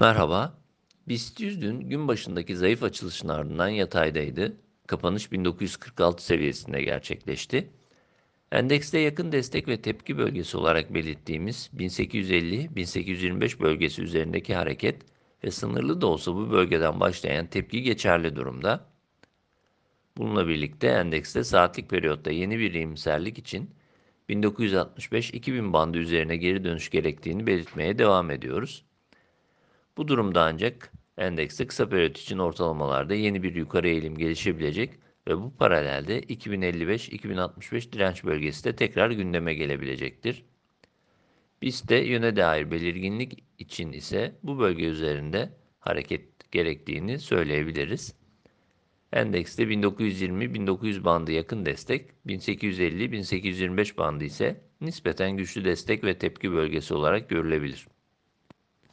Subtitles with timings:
[0.00, 0.58] Merhaba.
[1.08, 4.56] BIST 100 dün gün başındaki zayıf açılışın ardından yataydaydı.
[4.86, 7.70] Kapanış 1946 seviyesinde gerçekleşti.
[8.52, 15.02] Endekste yakın destek ve tepki bölgesi olarak belirttiğimiz 1850-1825 bölgesi üzerindeki hareket
[15.44, 18.86] ve sınırlı da olsa bu bölgeden başlayan tepki geçerli durumda.
[20.16, 23.70] Bununla birlikte endekste saatlik periyotta yeni bir iyimserlik için
[24.28, 28.89] 1965-2000 bandı üzerine geri dönüş gerektiğini belirtmeye devam ediyoruz.
[30.00, 34.90] Bu durumda ancak endekste kısa periyot için ortalamalarda yeni bir yukarı eğilim gelişebilecek
[35.28, 40.44] ve bu paralelde 2055-2065 direnç bölgesi de tekrar gündeme gelebilecektir.
[41.62, 45.50] BIST'te yöne dair belirginlik için ise bu bölge üzerinde
[45.80, 48.14] hareket gerektiğini söyleyebiliriz.
[49.12, 57.28] Endekste 1920-1900 bandı yakın destek, 1850-1825 bandı ise nispeten güçlü destek ve tepki bölgesi olarak
[57.28, 57.86] görülebilir.